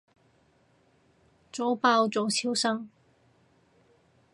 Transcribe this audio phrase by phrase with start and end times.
[1.51, 2.89] 早爆早超生